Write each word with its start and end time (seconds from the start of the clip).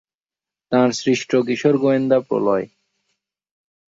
তাঁর 0.71 0.89
সৃষ্ট 0.91 1.31
কিশোর 1.47 1.75
গোয়েন্দা 1.77 2.17
প্রলয়। 2.19 2.65